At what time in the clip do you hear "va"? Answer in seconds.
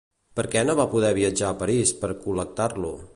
0.79-0.87